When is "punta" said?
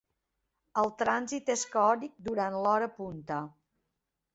3.01-3.43